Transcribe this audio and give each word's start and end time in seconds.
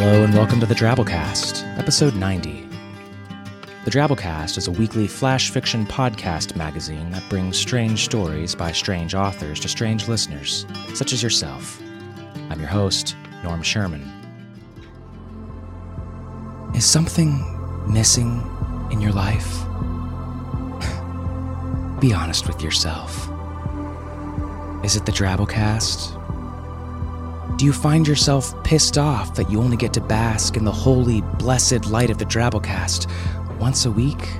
Hello 0.00 0.24
and 0.24 0.32
welcome 0.32 0.60
to 0.60 0.64
the 0.64 0.74
Drabblecast, 0.74 1.78
episode 1.78 2.14
90. 2.14 2.66
The 3.84 3.90
Drabblecast 3.90 4.56
is 4.56 4.66
a 4.66 4.72
weekly 4.72 5.06
flash 5.06 5.50
fiction 5.50 5.84
podcast 5.84 6.56
magazine 6.56 7.10
that 7.10 7.28
brings 7.28 7.58
strange 7.58 8.06
stories 8.06 8.54
by 8.54 8.72
strange 8.72 9.14
authors 9.14 9.60
to 9.60 9.68
strange 9.68 10.08
listeners, 10.08 10.64
such 10.94 11.12
as 11.12 11.22
yourself. 11.22 11.82
I'm 12.48 12.58
your 12.58 12.70
host, 12.70 13.14
Norm 13.44 13.62
Sherman. 13.62 14.10
Is 16.74 16.86
something 16.86 17.38
missing 17.86 18.40
in 18.90 19.02
your 19.02 19.12
life? 19.12 19.44
Be 22.00 22.14
honest 22.14 22.48
with 22.48 22.62
yourself. 22.62 23.28
Is 24.82 24.96
it 24.96 25.04
the 25.04 25.12
Drabblecast? 25.12 26.19
Do 27.60 27.66
you 27.66 27.74
find 27.74 28.08
yourself 28.08 28.54
pissed 28.64 28.96
off 28.96 29.34
that 29.34 29.50
you 29.50 29.60
only 29.60 29.76
get 29.76 29.92
to 29.92 30.00
bask 30.00 30.56
in 30.56 30.64
the 30.64 30.72
holy, 30.72 31.20
blessed 31.20 31.84
light 31.84 32.08
of 32.08 32.16
the 32.16 32.24
Drabblecast 32.24 33.06
once 33.58 33.84
a 33.84 33.90
week? 33.90 34.30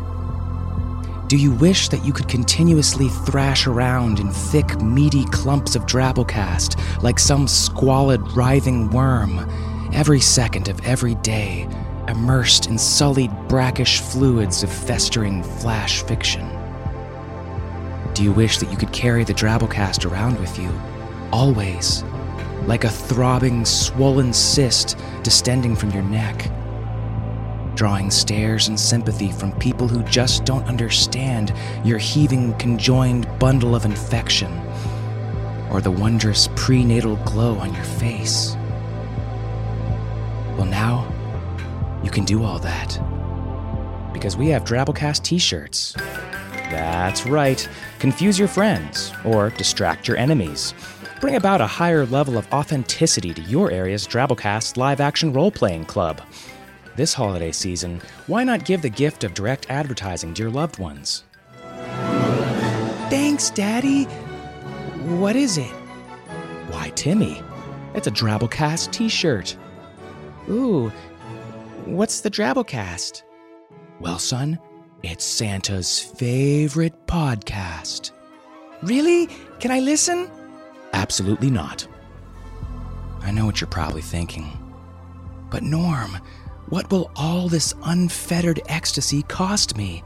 Do 1.26 1.36
you 1.36 1.52
wish 1.52 1.90
that 1.90 2.02
you 2.02 2.14
could 2.14 2.28
continuously 2.28 3.10
thrash 3.10 3.66
around 3.66 4.20
in 4.20 4.30
thick, 4.30 4.80
meaty 4.80 5.26
clumps 5.26 5.76
of 5.76 5.84
Drabblecast 5.84 7.02
like 7.02 7.18
some 7.18 7.46
squalid, 7.46 8.22
writhing 8.32 8.88
worm 8.88 9.46
every 9.92 10.20
second 10.20 10.68
of 10.68 10.80
every 10.86 11.16
day, 11.16 11.68
immersed 12.08 12.68
in 12.68 12.78
sullied, 12.78 13.32
brackish 13.48 14.00
fluids 14.00 14.62
of 14.62 14.72
festering 14.72 15.42
flash 15.42 16.02
fiction? 16.04 16.48
Do 18.14 18.24
you 18.24 18.32
wish 18.32 18.56
that 18.60 18.70
you 18.70 18.78
could 18.78 18.94
carry 18.94 19.24
the 19.24 19.34
Drabblecast 19.34 20.10
around 20.10 20.40
with 20.40 20.58
you, 20.58 20.72
always? 21.34 22.02
Like 22.66 22.84
a 22.84 22.88
throbbing, 22.88 23.64
swollen 23.64 24.32
cyst 24.32 24.96
distending 25.22 25.74
from 25.76 25.90
your 25.90 26.02
neck, 26.02 26.50
drawing 27.74 28.10
stares 28.10 28.68
and 28.68 28.78
sympathy 28.78 29.32
from 29.32 29.52
people 29.52 29.88
who 29.88 30.02
just 30.04 30.44
don't 30.44 30.64
understand 30.64 31.52
your 31.84 31.98
heaving, 31.98 32.54
conjoined 32.58 33.26
bundle 33.38 33.74
of 33.74 33.84
infection, 33.84 34.52
or 35.70 35.80
the 35.80 35.90
wondrous 35.90 36.48
prenatal 36.56 37.16
glow 37.24 37.54
on 37.58 37.72
your 37.74 37.84
face. 37.84 38.56
Well, 40.56 40.66
now 40.66 41.08
you 42.04 42.10
can 42.10 42.24
do 42.24 42.44
all 42.44 42.58
that 42.58 43.00
because 44.12 44.36
we 44.36 44.48
have 44.48 44.64
Drabblecast 44.64 45.22
t 45.22 45.38
shirts. 45.38 45.94
That's 46.70 47.26
right, 47.26 47.68
confuse 47.98 48.38
your 48.38 48.48
friends 48.48 49.12
or 49.24 49.50
distract 49.50 50.06
your 50.06 50.16
enemies 50.16 50.74
bring 51.20 51.36
about 51.36 51.60
a 51.60 51.66
higher 51.66 52.06
level 52.06 52.38
of 52.38 52.50
authenticity 52.52 53.34
to 53.34 53.42
your 53.42 53.70
area's 53.70 54.06
Drabblecast 54.08 54.78
live 54.78 55.00
action 55.00 55.32
role 55.32 55.50
playing 55.50 55.84
club. 55.84 56.22
This 56.96 57.12
holiday 57.12 57.52
season, 57.52 58.00
why 58.26 58.42
not 58.42 58.64
give 58.64 58.80
the 58.80 58.88
gift 58.88 59.22
of 59.22 59.34
direct 59.34 59.66
advertising 59.68 60.32
to 60.34 60.42
your 60.42 60.50
loved 60.50 60.78
ones? 60.78 61.24
Thanks, 63.10 63.50
Daddy. 63.50 64.04
What 65.18 65.36
is 65.36 65.58
it? 65.58 65.70
Why, 66.70 66.90
Timmy, 66.90 67.42
it's 67.94 68.06
a 68.06 68.10
Drabblecast 68.10 68.90
t 68.90 69.08
shirt. 69.08 69.56
Ooh, 70.48 70.88
what's 71.84 72.22
the 72.22 72.30
Drabblecast? 72.30 73.24
Well, 74.00 74.18
son, 74.18 74.58
it's 75.02 75.24
Santa's 75.24 76.00
favorite 76.00 77.06
podcast. 77.06 78.12
Really? 78.82 79.28
Can 79.58 79.70
I 79.70 79.80
listen? 79.80 80.30
Absolutely 80.92 81.50
not. 81.50 81.86
I 83.22 83.30
know 83.30 83.46
what 83.46 83.60
you're 83.60 83.68
probably 83.68 84.02
thinking. 84.02 84.56
But, 85.50 85.62
Norm, 85.62 86.18
what 86.68 86.90
will 86.90 87.10
all 87.16 87.48
this 87.48 87.74
unfettered 87.82 88.60
ecstasy 88.66 89.22
cost 89.22 89.76
me? 89.76 90.02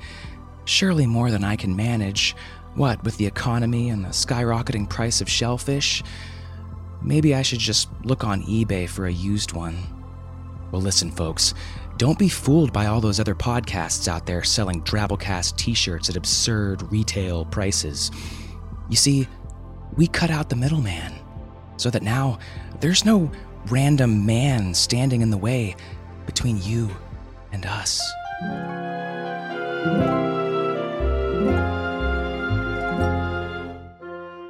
Surely 0.65 1.07
more 1.07 1.31
than 1.31 1.45
I 1.45 1.57
can 1.57 1.77
manage. 1.77 2.35
What, 2.75 3.05
with 3.05 3.17
the 3.19 3.27
economy 3.27 3.91
and 3.91 4.05
the 4.05 4.09
skyrocketing 4.09 4.89
price 4.89 5.21
of 5.21 5.29
shellfish? 5.29 6.03
Maybe 7.03 7.35
I 7.35 7.43
should 7.43 7.59
just 7.59 7.89
look 8.03 8.25
on 8.25 8.43
eBay 8.45 8.89
for 8.89 9.07
a 9.07 9.13
used 9.13 9.53
one. 9.53 9.77
Well, 10.73 10.81
listen, 10.83 11.11
folks, 11.11 11.55
don't 11.99 12.19
be 12.19 12.29
fooled 12.29 12.73
by 12.73 12.87
all 12.87 13.01
those 13.01 13.21
other 13.21 13.35
podcasts 13.35 14.09
out 14.09 14.27
there 14.27 14.43
selling 14.43 14.83
Drabblecast 14.83 15.57
t 15.57 15.75
shirts 15.75 16.09
at 16.09 16.17
absurd 16.17 16.91
retail 16.91 17.45
prices. 17.45 18.11
You 18.89 18.97
see, 18.97 19.29
we 19.97 20.07
cut 20.07 20.31
out 20.31 20.49
the 20.49 20.57
middleman 20.57 21.13
so 21.77 21.91
that 21.91 22.03
now 22.03 22.39
there's 22.81 23.05
no 23.05 23.31
random 23.67 24.27
man 24.27 24.75
standing 24.75 25.23
in 25.23 25.31
the 25.31 25.39
way 25.39 25.75
between 26.27 26.61
you 26.63 26.91
and 27.53 27.67
us. 27.67 28.01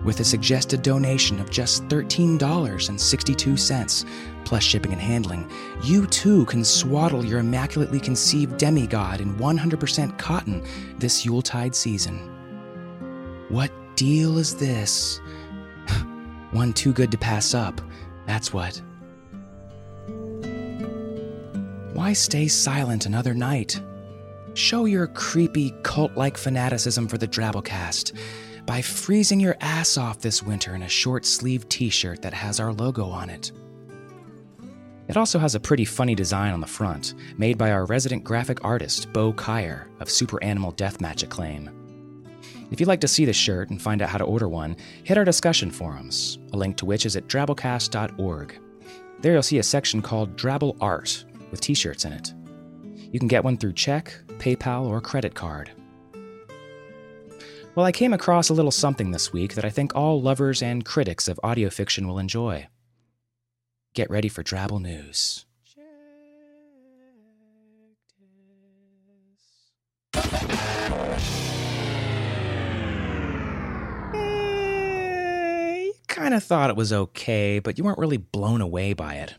With 0.04 0.20
a 0.20 0.24
suggested 0.24 0.82
donation 0.82 1.40
of 1.40 1.50
just 1.50 1.88
$13.62 1.88 4.04
plus 4.44 4.62
shipping 4.62 4.92
and 4.92 5.00
handling, 5.00 5.50
you 5.82 6.06
too 6.06 6.44
can 6.44 6.62
swaddle 6.62 7.24
your 7.24 7.38
immaculately 7.38 7.98
conceived 7.98 8.58
demigod 8.58 9.22
in 9.22 9.34
100% 9.36 10.18
cotton 10.18 10.62
this 10.98 11.24
Yuletide 11.24 11.74
season. 11.74 12.18
What 13.48 13.72
deal 13.96 14.38
is 14.38 14.56
this? 14.56 15.20
One 16.52 16.72
too 16.72 16.92
good 16.92 17.10
to 17.10 17.18
pass 17.18 17.54
up, 17.54 17.80
that's 18.26 18.52
what. 18.52 18.80
Why 21.92 22.12
stay 22.12 22.48
silent 22.48 23.06
another 23.06 23.34
night? 23.34 23.80
Show 24.54 24.84
your 24.84 25.06
creepy 25.06 25.74
cult 25.82 26.16
like 26.16 26.36
fanaticism 26.36 27.08
for 27.08 27.18
the 27.18 27.28
Drabblecast 27.28 28.18
by 28.66 28.82
freezing 28.82 29.40
your 29.40 29.56
ass 29.60 29.96
off 29.96 30.20
this 30.20 30.42
winter 30.42 30.74
in 30.74 30.82
a 30.82 30.88
short 30.88 31.26
sleeved 31.26 31.70
t 31.70 31.90
shirt 31.90 32.22
that 32.22 32.34
has 32.34 32.60
our 32.60 32.72
logo 32.72 33.06
on 33.06 33.30
it. 33.30 33.52
It 35.06 35.16
also 35.16 35.38
has 35.38 35.54
a 35.54 35.60
pretty 35.60 35.84
funny 35.84 36.14
design 36.14 36.52
on 36.52 36.60
the 36.60 36.66
front, 36.66 37.14
made 37.36 37.58
by 37.58 37.72
our 37.72 37.84
resident 37.84 38.24
graphic 38.24 38.64
artist, 38.64 39.12
Bo 39.12 39.32
Kyer 39.34 39.88
of 40.00 40.08
Super 40.08 40.42
Animal 40.42 40.72
Deathmatch 40.72 41.22
acclaim. 41.22 41.83
If 42.70 42.80
you'd 42.80 42.88
like 42.88 43.00
to 43.00 43.08
see 43.08 43.24
the 43.24 43.32
shirt 43.32 43.70
and 43.70 43.80
find 43.80 44.02
out 44.02 44.08
how 44.08 44.18
to 44.18 44.24
order 44.24 44.48
one, 44.48 44.76
hit 45.04 45.18
our 45.18 45.24
discussion 45.24 45.70
forums, 45.70 46.38
a 46.52 46.56
link 46.56 46.76
to 46.78 46.86
which 46.86 47.06
is 47.06 47.16
at 47.16 47.28
drabblecast.org. 47.28 48.58
There 49.20 49.32
you'll 49.32 49.42
see 49.42 49.58
a 49.58 49.62
section 49.62 50.02
called 50.02 50.36
Drabble 50.36 50.76
Art 50.80 51.24
with 51.50 51.60
t 51.60 51.74
shirts 51.74 52.04
in 52.04 52.12
it. 52.12 52.32
You 53.12 53.18
can 53.18 53.28
get 53.28 53.44
one 53.44 53.56
through 53.56 53.74
check, 53.74 54.12
PayPal, 54.38 54.86
or 54.86 55.00
credit 55.00 55.34
card. 55.34 55.70
Well, 57.74 57.86
I 57.86 57.92
came 57.92 58.12
across 58.12 58.48
a 58.48 58.54
little 58.54 58.70
something 58.70 59.10
this 59.10 59.32
week 59.32 59.54
that 59.54 59.64
I 59.64 59.70
think 59.70 59.94
all 59.94 60.22
lovers 60.22 60.62
and 60.62 60.84
critics 60.84 61.28
of 61.28 61.40
audio 61.42 61.70
fiction 61.70 62.06
will 62.06 62.18
enjoy. 62.18 62.68
Get 63.94 64.10
ready 64.10 64.28
for 64.28 64.42
Drabble 64.42 64.80
News. 64.80 65.43
Kind 76.14 76.32
of 76.32 76.44
thought 76.44 76.70
it 76.70 76.76
was 76.76 76.92
okay, 76.92 77.58
but 77.58 77.76
you 77.76 77.84
weren't 77.84 77.98
really 77.98 78.16
blown 78.16 78.60
away 78.60 78.92
by 78.92 79.14
it. 79.14 79.34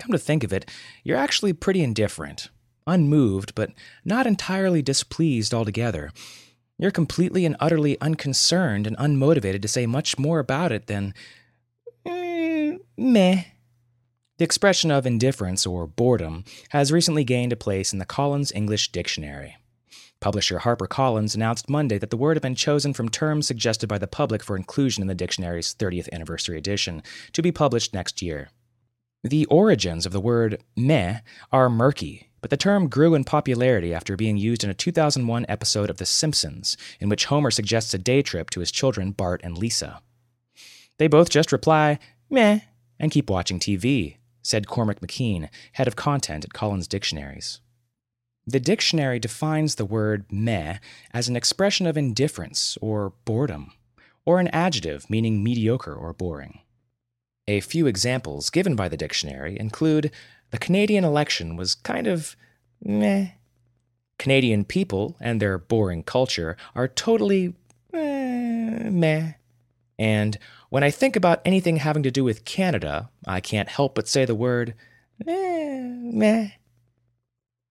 Come 0.00 0.10
to 0.10 0.18
think 0.18 0.42
of 0.42 0.52
it, 0.52 0.68
you're 1.04 1.16
actually 1.16 1.52
pretty 1.52 1.82
indifferent, 1.82 2.50
unmoved, 2.86 3.54
but 3.54 3.70
not 4.04 4.26
entirely 4.26 4.82
displeased 4.82 5.54
altogether. 5.54 6.10
You're 6.76 6.90
completely 6.90 7.44
and 7.44 7.56
utterly 7.60 8.00
unconcerned 8.00 8.86
and 8.86 8.96
unmotivated 8.96 9.62
to 9.62 9.68
say 9.68 9.86
much 9.86 10.18
more 10.18 10.40
about 10.40 10.72
it 10.72 10.86
than. 10.86 11.14
Mm, 12.04 12.80
meh. 12.96 13.44
The 14.38 14.44
expression 14.44 14.90
of 14.90 15.06
indifference 15.06 15.66
or 15.66 15.86
boredom 15.86 16.44
has 16.70 16.92
recently 16.92 17.24
gained 17.24 17.52
a 17.52 17.56
place 17.56 17.92
in 17.92 17.98
the 17.98 18.04
Collins 18.04 18.52
English 18.52 18.92
Dictionary. 18.92 19.56
Publisher 20.20 20.58
HarperCollins 20.58 21.36
announced 21.36 21.70
Monday 21.70 21.96
that 21.98 22.10
the 22.10 22.16
word 22.16 22.36
had 22.36 22.42
been 22.42 22.56
chosen 22.56 22.92
from 22.92 23.08
terms 23.08 23.46
suggested 23.46 23.88
by 23.88 23.98
the 23.98 24.08
public 24.08 24.42
for 24.42 24.56
inclusion 24.56 25.02
in 25.02 25.06
the 25.06 25.14
dictionary's 25.14 25.74
30th 25.74 26.08
anniversary 26.12 26.58
edition, 26.58 27.02
to 27.32 27.42
be 27.42 27.52
published 27.52 27.94
next 27.94 28.20
year. 28.20 28.48
The 29.22 29.46
origins 29.46 30.06
of 30.06 30.12
the 30.12 30.20
word 30.20 30.62
meh 30.76 31.20
are 31.52 31.68
murky, 31.68 32.30
but 32.40 32.50
the 32.50 32.56
term 32.56 32.88
grew 32.88 33.14
in 33.14 33.24
popularity 33.24 33.94
after 33.94 34.16
being 34.16 34.36
used 34.36 34.64
in 34.64 34.70
a 34.70 34.74
2001 34.74 35.46
episode 35.48 35.90
of 35.90 35.98
The 35.98 36.06
Simpsons, 36.06 36.76
in 37.00 37.08
which 37.08 37.26
Homer 37.26 37.50
suggests 37.50 37.94
a 37.94 37.98
day 37.98 38.22
trip 38.22 38.50
to 38.50 38.60
his 38.60 38.72
children, 38.72 39.12
Bart 39.12 39.40
and 39.44 39.56
Lisa. 39.56 40.00
They 40.98 41.06
both 41.06 41.30
just 41.30 41.52
reply, 41.52 41.98
meh, 42.28 42.60
and 42.98 43.12
keep 43.12 43.30
watching 43.30 43.60
TV, 43.60 44.16
said 44.42 44.66
Cormac 44.66 45.00
McKeown, 45.00 45.48
head 45.72 45.86
of 45.86 45.94
content 45.96 46.44
at 46.44 46.52
Collins 46.52 46.88
Dictionaries. 46.88 47.60
The 48.48 48.60
dictionary 48.60 49.18
defines 49.18 49.74
the 49.74 49.84
word 49.84 50.24
meh 50.32 50.78
as 51.12 51.28
an 51.28 51.36
expression 51.36 51.86
of 51.86 51.98
indifference 51.98 52.78
or 52.80 53.12
boredom, 53.26 53.72
or 54.24 54.40
an 54.40 54.48
adjective 54.48 55.10
meaning 55.10 55.44
mediocre 55.44 55.94
or 55.94 56.14
boring. 56.14 56.60
A 57.46 57.60
few 57.60 57.86
examples 57.86 58.48
given 58.48 58.74
by 58.74 58.88
the 58.88 58.96
dictionary 58.96 59.60
include 59.60 60.10
the 60.50 60.56
Canadian 60.56 61.04
election 61.04 61.56
was 61.56 61.74
kind 61.74 62.06
of 62.06 62.36
meh. 62.82 63.32
Canadian 64.18 64.64
people 64.64 65.14
and 65.20 65.42
their 65.42 65.58
boring 65.58 66.02
culture 66.02 66.56
are 66.74 66.88
totally 66.88 67.54
eh, 67.92 68.88
meh. 68.88 69.32
And 69.98 70.38
when 70.70 70.82
I 70.82 70.90
think 70.90 71.16
about 71.16 71.42
anything 71.44 71.76
having 71.76 72.02
to 72.02 72.10
do 72.10 72.24
with 72.24 72.46
Canada, 72.46 73.10
I 73.26 73.40
can't 73.40 73.68
help 73.68 73.94
but 73.94 74.08
say 74.08 74.24
the 74.24 74.34
word 74.34 74.72
eh, 75.26 75.82
meh. 75.82 76.52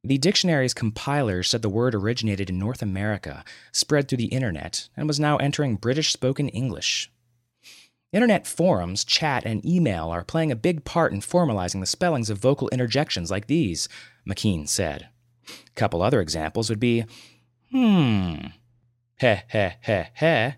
The 0.06 0.18
dictionary's 0.18 0.72
compiler 0.72 1.42
said 1.42 1.62
the 1.62 1.68
word 1.68 1.92
originated 1.92 2.48
in 2.48 2.60
North 2.60 2.80
America, 2.80 3.44
spread 3.72 4.06
through 4.06 4.18
the 4.18 4.26
internet, 4.26 4.88
and 4.96 5.08
was 5.08 5.18
now 5.18 5.36
entering 5.38 5.74
British 5.74 6.12
spoken 6.12 6.48
English. 6.48 7.10
Internet 8.12 8.46
forums, 8.46 9.02
chat, 9.02 9.44
and 9.44 9.66
email 9.66 10.10
are 10.10 10.22
playing 10.22 10.52
a 10.52 10.56
big 10.56 10.84
part 10.84 11.12
in 11.12 11.18
formalizing 11.18 11.80
the 11.80 11.86
spellings 11.86 12.30
of 12.30 12.38
vocal 12.38 12.68
interjections 12.68 13.32
like 13.32 13.48
these, 13.48 13.88
McKeown 14.24 14.68
said. 14.68 15.08
A 15.48 15.70
couple 15.74 16.02
other 16.02 16.20
examples 16.20 16.70
would 16.70 16.78
be, 16.78 17.04
hmm, 17.72 18.36
heh 19.16 19.40
heh 19.48 19.72
heh 19.80 20.06
heh, 20.14 20.52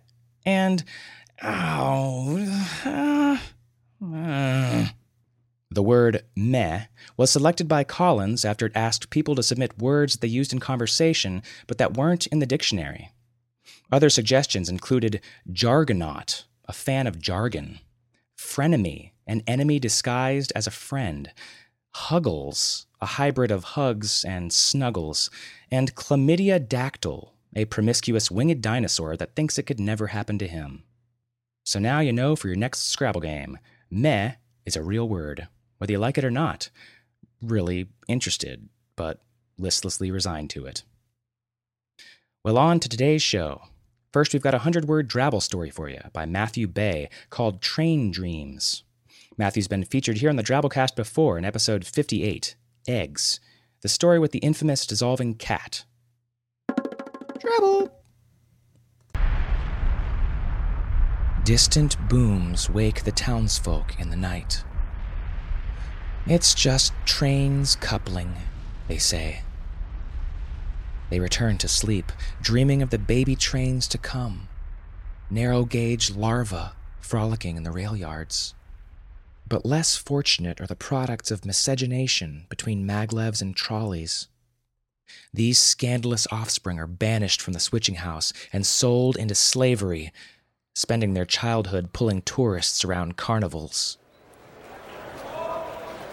and, 0.45 0.85
ow, 1.43 2.37
uh, 2.85 3.39
uh. 4.05 4.89
The 5.71 5.83
word 5.83 6.25
meh 6.35 6.87
was 7.17 7.31
selected 7.31 7.69
by 7.69 7.85
Collins 7.85 8.45
after 8.45 8.67
it 8.67 8.73
asked 8.75 9.11
people 9.11 9.35
to 9.35 9.43
submit 9.43 9.79
words 9.79 10.17
they 10.17 10.29
used 10.29 10.53
in 10.53 10.61
conversation 10.61 11.43
but 11.67 11.77
that 11.79 11.95
weren't 11.95 12.27
in 12.29 12.39
the 12.39 12.47
dictionary. 12.47 13.13
Other 13.93 14.09
suggestions 14.09 14.71
included 14.71 15.21
jargonaut, 15.53 16.45
a 16.65 16.73
fan 16.73 17.07
of 17.07 17.21
jargon, 17.21 17.81
frenemy, 18.37 19.13
an 19.27 19.43
enemy 19.47 19.79
disguised 19.79 20.53
as 20.57 20.67
a 20.67 20.71
friend, 20.71 21.33
huggles, 21.95 22.87
a 23.03 23.07
hybrid 23.07 23.51
of 23.51 23.65
hugs 23.65 24.25
and 24.25 24.53
snuggles, 24.53 25.31
and 25.71 25.95
chlamydia 25.95 26.59
dactyl, 26.59 27.35
a 27.55 27.67
promiscuous 27.67 28.31
winged 28.31 28.63
dinosaur 28.63 29.19
that 29.19 29.37
thinks 29.37 29.59
it 29.59 29.65
could 29.65 29.81
never 29.81 30.09
happen 30.09 30.39
to 30.39 30.49
him. 30.49 30.85
So 31.65 31.79
now 31.79 32.01
you 32.01 32.13
know 32.13 32.37
for 32.37 32.49
your 32.49 32.57
next 32.57 32.91
Scrabble 32.91 33.21
game, 33.21 33.59
meh 33.91 34.33
is 34.65 34.75
a 34.77 34.83
real 34.83 35.07
word 35.07 35.49
whether 35.79 35.93
you 35.93 35.99
like 35.99 36.19
it 36.19 36.25
or 36.25 36.31
not. 36.31 36.71
Really 37.41 37.89
interested, 38.07 38.69
but 38.97 39.23
listlessly 39.59 40.11
resigned 40.11 40.51
to 40.51 40.67
it. 40.67 40.85
Well, 42.45 42.59
on 42.59 42.81
to 42.81 42.89
today's 42.89 43.23
show. 43.23 43.63
First, 44.13 44.33
we've 44.33 44.43
got 44.43 44.55
a 44.55 44.59
100 44.59 44.87
word 44.87 45.09
Drabble 45.09 45.43
story 45.43 45.71
for 45.71 45.89
you 45.89 46.01
by 46.13 46.25
Matthew 46.25 46.67
Bey 46.67 47.11
called 47.31 47.61
Train 47.61 48.11
Dreams. 48.11 48.85
Matthew's 49.37 49.69
been 49.69 49.85
featured 49.85 50.19
here 50.19 50.31
on 50.31 50.37
the 50.37 50.43
Drabblecast 50.43 50.97
before 50.97 51.39
in 51.39 51.45
episode 51.45 51.85
58 51.85 52.57
Eggs, 52.89 53.39
the 53.83 53.89
story 53.89 54.19
with 54.19 54.33
the 54.33 54.39
infamous 54.39 54.87
dissolving 54.87 55.35
cat. 55.35 55.85
Drabble! 56.71 57.91
Distant 61.45 61.97
booms 62.09 62.69
wake 62.69 63.05
the 63.05 63.13
townsfolk 63.13 63.99
in 64.01 64.11
the 64.11 64.17
night. 64.17 64.65
It's 66.29 66.53
just 66.53 66.93
trains 67.07 67.75
coupling, 67.75 68.35
they 68.87 68.99
say. 68.99 69.41
They 71.09 71.21
return 71.21 71.57
to 71.57 71.69
sleep, 71.69 72.13
dreaming 72.43 72.83
of 72.83 72.91
the 72.91 72.99
baby 72.99 73.35
trains 73.35 73.89
to 73.89 73.97
come, 73.97 74.49
narrow 75.31 75.65
gauge 75.65 76.11
larvae 76.11 76.73
frolicking 77.01 77.57
in 77.57 77.63
the 77.63 77.73
rail 77.73 77.97
yards. 77.97 78.55
But 79.49 79.65
less 79.65 79.97
fortunate 79.97 80.61
are 80.61 80.67
the 80.67 80.77
products 80.77 81.31
of 81.31 81.47
miscegenation 81.47 82.45
between 82.51 82.87
maglevs 82.87 83.41
and 83.41 83.57
trolleys. 83.57 84.29
These 85.33 85.59
scandalous 85.59 86.27
offspring 86.31 86.79
are 86.79 86.87
banished 86.87 87.41
from 87.41 87.55
the 87.55 87.61
switching 87.61 87.95
house 87.95 88.35
and 88.53 88.67
sold 88.67 89.17
into 89.17 89.35
slavery, 89.35 90.13
spending 90.75 91.15
their 91.15 91.25
childhood 91.25 91.95
pulling 91.95 92.21
tourists 92.21 92.85
around 92.85 93.17
carnivals. 93.17 93.97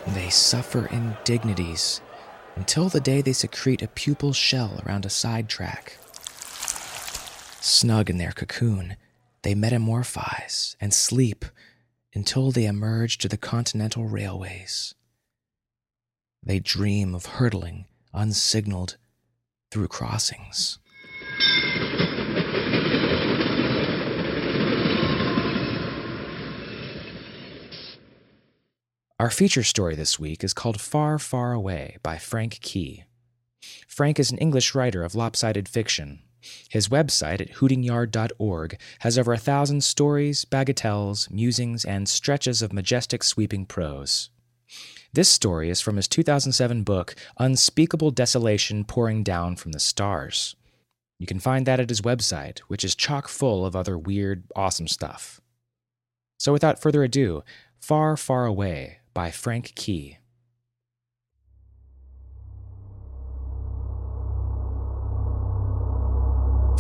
They 0.08 0.30
suffer 0.30 0.86
indignities 0.88 2.02
until 2.56 2.90
the 2.90 3.00
day 3.00 3.22
they 3.22 3.34
secrete 3.34 3.82
a 3.82 3.88
pupal 3.88 4.36
shell 4.36 4.82
around 4.86 5.06
a 5.06 5.10
sidetrack. 5.10 5.98
Snug 7.60 8.10
in 8.10 8.18
their 8.18 8.32
cocoon, 8.32 8.98
they 9.42 9.56
metamorphize 9.56 10.76
and 10.80 10.94
sleep 10.94 11.46
until 12.14 12.52
they 12.52 12.66
emerge 12.66 13.18
to 13.18 13.28
the 13.28 13.38
continental 13.38 14.06
railways. 14.06 14.94
They 16.44 16.60
dream 16.60 17.16
of 17.16 17.26
hurtling, 17.26 17.86
unsignaled, 18.14 18.98
through 19.72 19.88
crossings. 19.88 20.80
Our 29.18 29.30
feature 29.30 29.64
story 29.64 29.96
this 29.96 30.20
week 30.20 30.44
is 30.44 30.54
called 30.54 30.82
Far, 30.82 31.18
Far 31.18 31.54
Away 31.54 31.96
by 32.04 32.18
Frank 32.18 32.60
Key. 32.60 33.06
Frank 33.88 34.20
is 34.20 34.30
an 34.30 34.38
English 34.40 34.76
writer 34.76 35.06
of 35.06 35.16
lopsided 35.16 35.70
fiction. 35.70 36.20
His 36.70 36.90
website 36.90 37.40
at 37.40 37.54
hootingyard.org 37.54 38.78
has 39.00 39.18
over 39.18 39.32
a 39.32 39.38
thousand 39.38 39.86
stories, 39.86 40.44
bagatelles, 40.44 41.32
musings, 41.32 41.86
and 41.86 42.10
stretches 42.10 42.62
of 42.62 42.74
majestic 42.74 43.24
sweeping 43.24 43.66
prose. 43.66 44.32
This 45.14 45.30
story 45.30 45.70
is 45.70 45.80
from 45.80 45.96
his 45.96 46.10
2007 46.10 46.84
book, 46.84 47.16
Unspeakable 47.40 48.12
Desolation 48.12 48.84
Pouring 48.84 49.24
Down 49.24 49.56
from 49.56 49.72
the 49.72 49.80
Stars. 49.80 50.58
You 51.20 51.26
can 51.26 51.40
find 51.40 51.66
that 51.66 51.80
at 51.80 51.88
his 51.88 52.02
website, 52.02 52.60
which 52.68 52.84
is 52.84 52.96
chock 52.96 53.30
full 53.30 53.66
of 53.66 53.78
other 53.78 53.98
weird, 53.98 54.44
awesome 54.58 54.90
stuff. 54.90 55.40
So 56.38 56.52
without 56.52 56.82
further 56.82 57.02
ado, 57.02 57.46
Far, 57.80 58.18
Far 58.18 58.46
Away 58.46 59.00
by 59.16 59.32
Frank 59.32 59.74
Key. 59.76 60.18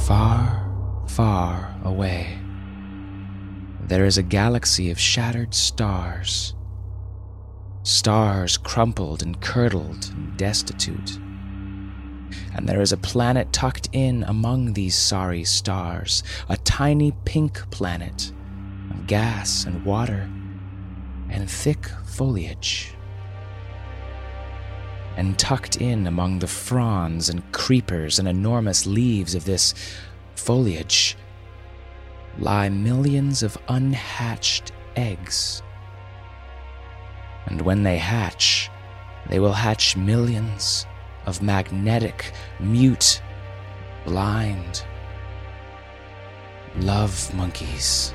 Far, 0.05 0.69
far 1.07 1.75
away, 1.85 2.37
there 3.79 4.05
is 4.05 4.17
a 4.17 4.23
galaxy 4.23 4.91
of 4.91 4.99
shattered 4.99 5.53
stars. 5.55 6.53
Stars 7.83 8.57
crumpled 8.57 9.23
and 9.23 9.39
curdled 9.39 10.11
and 10.13 10.37
destitute. 10.37 11.17
And 12.53 12.67
there 12.67 12.81
is 12.81 12.91
a 12.91 12.97
planet 12.97 13.53
tucked 13.53 13.87
in 13.93 14.23
among 14.23 14.73
these 14.73 14.97
sorry 14.97 15.45
stars, 15.45 16.21
a 16.49 16.57
tiny 16.57 17.13
pink 17.23 17.69
planet 17.71 18.33
of 18.91 19.07
gas 19.07 19.63
and 19.63 19.85
water 19.85 20.29
and 21.29 21.49
thick 21.49 21.87
foliage. 22.05 22.93
And 25.17 25.39
tucked 25.39 25.77
in 25.77 26.07
among 26.07 26.39
the 26.39 26.47
fronds 26.47 27.29
and 27.29 27.51
creepers 27.51 28.19
and 28.19 28.27
enormous 28.27 28.85
leaves 28.85 29.33
of 29.35 29.45
this 29.45 29.73
foliage 30.35 31.17
lie 32.37 32.69
millions 32.69 33.43
of 33.43 33.57
unhatched 33.69 34.71
eggs. 34.95 35.61
And 37.45 37.61
when 37.61 37.83
they 37.83 37.97
hatch, 37.97 38.69
they 39.29 39.39
will 39.39 39.53
hatch 39.53 39.95
millions 39.95 40.85
of 41.25 41.41
magnetic, 41.41 42.33
mute, 42.59 43.21
blind 44.05 44.83
love 46.79 47.33
monkeys. 47.33 48.13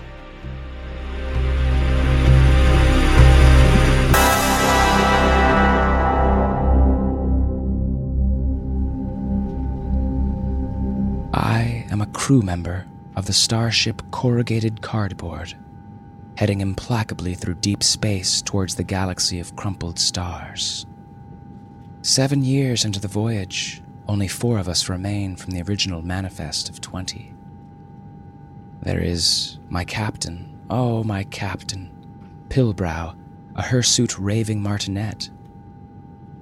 Crew 12.30 12.42
member 12.42 12.86
of 13.16 13.26
the 13.26 13.32
starship 13.32 14.00
Corrugated 14.12 14.80
Cardboard, 14.80 15.52
heading 16.36 16.60
implacably 16.60 17.34
through 17.34 17.54
deep 17.54 17.82
space 17.82 18.40
towards 18.40 18.76
the 18.76 18.84
galaxy 18.84 19.40
of 19.40 19.56
crumpled 19.56 19.98
stars. 19.98 20.86
Seven 22.02 22.44
years 22.44 22.84
into 22.84 23.00
the 23.00 23.08
voyage, 23.08 23.82
only 24.06 24.28
four 24.28 24.60
of 24.60 24.68
us 24.68 24.88
remain 24.88 25.34
from 25.34 25.50
the 25.50 25.62
original 25.62 26.02
manifest 26.02 26.68
of 26.68 26.80
20. 26.80 27.34
There 28.82 29.00
is 29.00 29.58
my 29.68 29.82
captain, 29.82 30.56
oh, 30.70 31.02
my 31.02 31.24
captain, 31.24 31.90
Pilbrow, 32.48 33.16
a 33.56 33.62
hirsute 33.62 34.16
raving 34.20 34.62
martinet. 34.62 35.30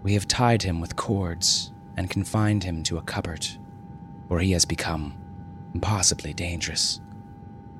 We 0.02 0.12
have 0.12 0.28
tied 0.28 0.64
him 0.64 0.82
with 0.82 0.96
cords 0.96 1.72
and 1.96 2.10
confined 2.10 2.64
him 2.64 2.82
to 2.82 2.98
a 2.98 3.02
cupboard 3.02 3.46
where 4.26 4.40
he 4.40 4.52
has 4.52 4.66
become 4.66 5.14
impossibly 5.74 6.32
dangerous. 6.32 7.00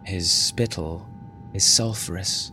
His 0.04 0.30
spittle 0.30 1.06
is 1.52 1.64
sulphurous. 1.64 2.52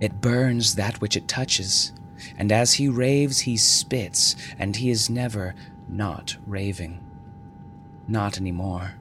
It 0.00 0.20
burns 0.20 0.74
that 0.74 1.00
which 1.00 1.16
it 1.16 1.28
touches, 1.28 1.92
and 2.36 2.52
as 2.52 2.74
he 2.74 2.88
raves, 2.88 3.40
he 3.40 3.56
spits, 3.56 4.36
and 4.58 4.76
he 4.76 4.90
is 4.90 5.10
never 5.10 5.54
not 5.88 6.36
raving. 6.46 7.04
Not 8.06 8.38
anymore. 8.38 8.94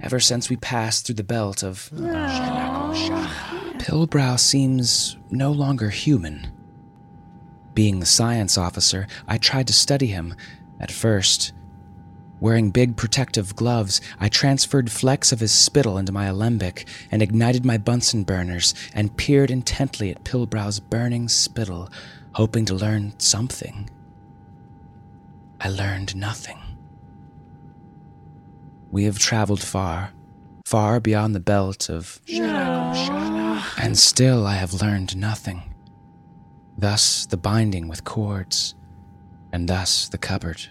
Ever 0.00 0.18
since 0.18 0.48
we 0.48 0.56
passed 0.56 1.06
through 1.06 1.16
the 1.16 1.24
belt 1.24 1.62
of 1.62 1.90
Pilbrow 3.78 4.38
seems 4.38 5.16
no 5.30 5.52
longer 5.52 5.90
human. 5.90 6.52
Being 7.74 8.00
the 8.00 8.06
science 8.06 8.58
officer, 8.58 9.06
I 9.28 9.38
tried 9.38 9.66
to 9.68 9.72
study 9.72 10.06
him. 10.06 10.34
At 10.78 10.90
first, 10.90 11.52
Wearing 12.40 12.70
big 12.70 12.96
protective 12.96 13.54
gloves, 13.54 14.00
I 14.18 14.30
transferred 14.30 14.90
flecks 14.90 15.30
of 15.30 15.40
his 15.40 15.52
spittle 15.52 15.98
into 15.98 16.10
my 16.10 16.24
alembic 16.24 16.88
and 17.10 17.20
ignited 17.20 17.66
my 17.66 17.76
Bunsen 17.76 18.24
burners 18.24 18.74
and 18.94 19.14
peered 19.16 19.50
intently 19.50 20.10
at 20.10 20.24
Pilbrow's 20.24 20.80
burning 20.80 21.28
spittle, 21.28 21.90
hoping 22.32 22.64
to 22.64 22.74
learn 22.74 23.12
something. 23.18 23.90
I 25.60 25.68
learned 25.68 26.16
nothing. 26.16 26.58
We 28.90 29.04
have 29.04 29.18
traveled 29.18 29.62
far, 29.62 30.12
far 30.64 30.98
beyond 30.98 31.34
the 31.34 31.40
belt 31.40 31.90
of. 31.90 32.20
And 33.76 33.98
still 33.98 34.46
I 34.46 34.54
have 34.54 34.80
learned 34.80 35.14
nothing. 35.16 35.74
Thus 36.78 37.26
the 37.26 37.36
binding 37.36 37.88
with 37.88 38.04
cords, 38.04 38.74
and 39.52 39.68
thus 39.68 40.08
the 40.08 40.16
cupboard. 40.16 40.70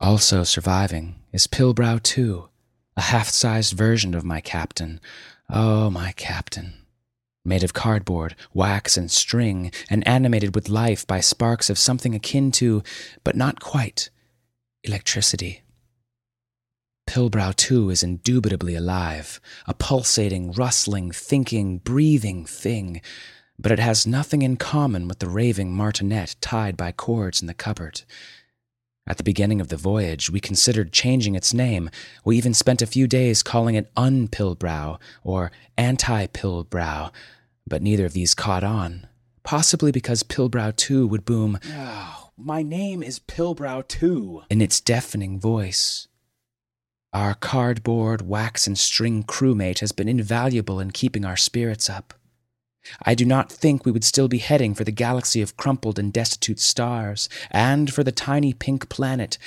Also 0.00 0.44
surviving 0.44 1.16
is 1.32 1.48
Pilbrow 1.48 2.00
2, 2.00 2.48
a 2.96 3.00
half 3.00 3.28
sized 3.28 3.76
version 3.76 4.14
of 4.14 4.24
my 4.24 4.40
captain. 4.40 5.00
Oh, 5.50 5.90
my 5.90 6.12
captain. 6.12 6.74
Made 7.44 7.64
of 7.64 7.74
cardboard, 7.74 8.36
wax, 8.54 8.96
and 8.96 9.10
string, 9.10 9.72
and 9.90 10.06
animated 10.06 10.54
with 10.54 10.68
life 10.68 11.04
by 11.04 11.18
sparks 11.18 11.68
of 11.68 11.78
something 11.78 12.14
akin 12.14 12.52
to, 12.52 12.84
but 13.24 13.34
not 13.34 13.58
quite, 13.58 14.10
electricity. 14.84 15.62
Pilbrow 17.08 17.56
2 17.56 17.90
is 17.90 18.04
indubitably 18.04 18.76
alive, 18.76 19.40
a 19.66 19.74
pulsating, 19.74 20.52
rustling, 20.52 21.10
thinking, 21.10 21.78
breathing 21.78 22.44
thing, 22.44 23.00
but 23.58 23.72
it 23.72 23.80
has 23.80 24.06
nothing 24.06 24.42
in 24.42 24.56
common 24.58 25.08
with 25.08 25.18
the 25.18 25.28
raving 25.28 25.72
martinet 25.74 26.36
tied 26.40 26.76
by 26.76 26.92
cords 26.92 27.40
in 27.40 27.48
the 27.48 27.54
cupboard. 27.54 28.02
At 29.08 29.16
the 29.16 29.24
beginning 29.24 29.62
of 29.62 29.68
the 29.68 29.78
voyage, 29.78 30.28
we 30.28 30.38
considered 30.38 30.92
changing 30.92 31.34
its 31.34 31.54
name. 31.54 31.88
We 32.26 32.36
even 32.36 32.52
spent 32.52 32.82
a 32.82 32.86
few 32.86 33.06
days 33.06 33.42
calling 33.42 33.74
it 33.74 33.92
Unpilbrow 33.94 35.00
or 35.24 35.50
Anti 35.78 36.26
Pilbrow, 36.26 37.10
but 37.66 37.80
neither 37.80 38.04
of 38.04 38.12
these 38.12 38.34
caught 38.34 38.62
on. 38.62 39.06
Possibly 39.44 39.90
because 39.90 40.22
Pilbrow 40.22 40.76
2 40.76 41.06
would 41.06 41.24
boom, 41.24 41.58
oh, 41.72 42.30
My 42.36 42.62
name 42.62 43.02
is 43.02 43.18
Pilbrow 43.18 43.88
2, 43.88 44.42
in 44.50 44.60
its 44.60 44.78
deafening 44.78 45.40
voice. 45.40 46.06
Our 47.14 47.32
cardboard, 47.32 48.28
wax, 48.28 48.66
and 48.66 48.78
string 48.78 49.22
crewmate 49.22 49.78
has 49.78 49.92
been 49.92 50.10
invaluable 50.10 50.80
in 50.80 50.90
keeping 50.90 51.24
our 51.24 51.38
spirits 51.38 51.88
up. 51.88 52.12
I 53.02 53.14
do 53.14 53.24
not 53.24 53.52
think 53.52 53.84
we 53.84 53.92
would 53.92 54.04
still 54.04 54.28
be 54.28 54.38
heading 54.38 54.74
for 54.74 54.84
the 54.84 54.92
galaxy 54.92 55.42
of 55.42 55.56
crumpled 55.56 55.98
and 55.98 56.12
destitute 56.12 56.60
stars, 56.60 57.28
and 57.50 57.92
for 57.92 58.04
the 58.04 58.12
tiny 58.12 58.52
pink 58.52 58.88
planet, 58.88 59.38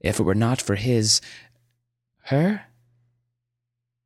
if 0.00 0.18
it 0.18 0.24
were 0.24 0.34
not 0.34 0.60
for 0.60 0.74
his. 0.74 1.20
her? 2.24 2.62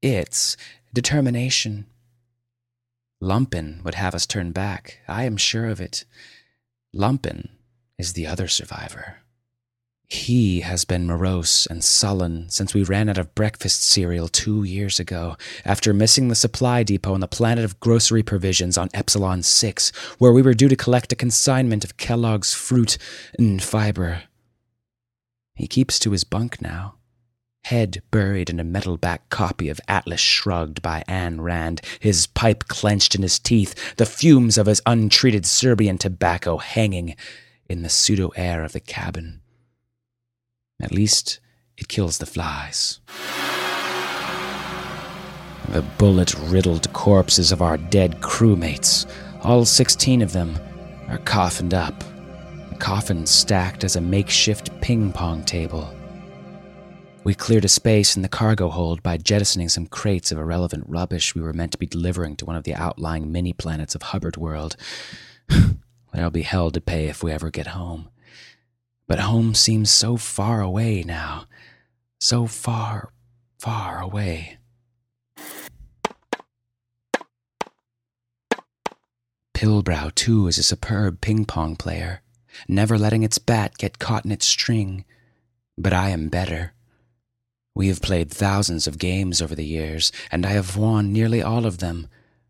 its 0.02 0.56
determination. 0.92 1.86
Lumpin 3.20 3.80
would 3.84 3.94
have 3.94 4.16
us 4.16 4.26
turn 4.26 4.50
back, 4.50 4.98
I 5.06 5.24
am 5.24 5.36
sure 5.36 5.66
of 5.66 5.80
it. 5.80 6.04
Lumpin 6.92 7.50
is 7.98 8.14
the 8.14 8.26
other 8.26 8.48
survivor. 8.48 9.21
He 10.12 10.60
has 10.60 10.84
been 10.84 11.06
morose 11.06 11.64
and 11.64 11.82
sullen 11.82 12.50
since 12.50 12.74
we 12.74 12.82
ran 12.82 13.08
out 13.08 13.16
of 13.16 13.34
breakfast 13.34 13.82
cereal 13.82 14.28
two 14.28 14.62
years 14.62 15.00
ago, 15.00 15.38
after 15.64 15.94
missing 15.94 16.28
the 16.28 16.34
supply 16.34 16.82
depot 16.82 17.14
on 17.14 17.20
the 17.20 17.26
planet 17.26 17.64
of 17.64 17.80
grocery 17.80 18.22
provisions 18.22 18.76
on 18.76 18.90
Epsilon 18.92 19.42
6, 19.42 19.90
where 20.18 20.30
we 20.30 20.42
were 20.42 20.52
due 20.52 20.68
to 20.68 20.76
collect 20.76 21.14
a 21.14 21.16
consignment 21.16 21.82
of 21.82 21.96
Kellogg's 21.96 22.52
fruit 22.52 22.98
and 23.38 23.62
fiber. 23.62 24.24
He 25.54 25.66
keeps 25.66 25.98
to 26.00 26.10
his 26.10 26.24
bunk 26.24 26.60
now, 26.60 26.96
head 27.64 28.02
buried 28.10 28.50
in 28.50 28.60
a 28.60 28.64
metal 28.64 28.98
back 28.98 29.30
copy 29.30 29.70
of 29.70 29.80
Atlas 29.88 30.20
Shrugged 30.20 30.82
by 30.82 31.04
Ayn 31.08 31.40
Rand, 31.40 31.80
his 32.00 32.26
pipe 32.26 32.68
clenched 32.68 33.14
in 33.14 33.22
his 33.22 33.38
teeth, 33.38 33.96
the 33.96 34.04
fumes 34.04 34.58
of 34.58 34.66
his 34.66 34.82
untreated 34.84 35.46
Serbian 35.46 35.96
tobacco 35.96 36.58
hanging 36.58 37.16
in 37.66 37.80
the 37.80 37.88
pseudo 37.88 38.28
air 38.36 38.62
of 38.62 38.72
the 38.72 38.80
cabin. 38.80 39.41
At 40.80 40.92
least 40.92 41.40
it 41.76 41.88
kills 41.88 42.18
the 42.18 42.26
flies. 42.26 43.00
The 45.68 45.82
bullet 45.96 46.34
riddled 46.34 46.92
corpses 46.92 47.50
of 47.50 47.62
our 47.62 47.78
dead 47.78 48.20
crewmates, 48.20 49.10
all 49.42 49.64
16 49.64 50.20
of 50.20 50.32
them, 50.32 50.58
are 51.08 51.18
coffined 51.18 51.72
up, 51.72 51.98
the 52.68 52.76
coffin 52.78 53.26
stacked 53.26 53.82
as 53.84 53.96
a 53.96 54.00
makeshift 54.00 54.70
ping 54.80 55.12
pong 55.12 55.44
table. 55.44 55.92
We 57.24 57.34
cleared 57.34 57.64
a 57.64 57.68
space 57.68 58.16
in 58.16 58.22
the 58.22 58.28
cargo 58.28 58.68
hold 58.68 59.02
by 59.02 59.16
jettisoning 59.16 59.68
some 59.68 59.86
crates 59.86 60.32
of 60.32 60.38
irrelevant 60.38 60.84
rubbish 60.88 61.34
we 61.34 61.40
were 61.40 61.52
meant 61.52 61.72
to 61.72 61.78
be 61.78 61.86
delivering 61.86 62.36
to 62.36 62.44
one 62.44 62.56
of 62.56 62.64
the 62.64 62.74
outlying 62.74 63.30
mini 63.30 63.52
planets 63.52 63.94
of 63.94 64.02
Hubbard 64.02 64.36
World. 64.36 64.76
There'll 66.12 66.30
be 66.30 66.42
hell 66.42 66.70
to 66.72 66.80
pay 66.80 67.06
if 67.06 67.22
we 67.22 67.30
ever 67.30 67.50
get 67.50 67.68
home. 67.68 68.08
But 69.12 69.20
home 69.20 69.54
seems 69.54 69.90
so 69.90 70.16
far 70.16 70.62
away 70.62 71.02
now. 71.02 71.44
So 72.18 72.46
far, 72.46 73.10
far 73.58 74.00
away. 74.00 74.56
Pilbrow, 79.52 80.14
2, 80.14 80.46
is 80.46 80.56
a 80.56 80.62
superb 80.62 81.20
ping 81.20 81.44
pong 81.44 81.76
player, 81.76 82.22
never 82.66 82.96
letting 82.96 83.22
its 83.22 83.36
bat 83.36 83.76
get 83.76 83.98
caught 83.98 84.24
in 84.24 84.32
its 84.32 84.46
string. 84.46 85.04
But 85.76 85.92
I 85.92 86.08
am 86.08 86.30
better. 86.30 86.72
We 87.74 87.88
have 87.88 88.00
played 88.00 88.30
thousands 88.30 88.86
of 88.86 88.96
games 88.96 89.42
over 89.42 89.54
the 89.54 89.66
years, 89.66 90.10
and 90.30 90.46
I 90.46 90.52
have 90.52 90.78
won 90.78 91.12
nearly 91.12 91.42
all 91.42 91.66
of 91.66 91.80
them, 91.84 92.08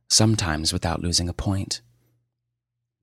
sometimes 0.09 0.73
without 0.73 1.03
losing 1.03 1.29
a 1.29 1.33
point. 1.33 1.81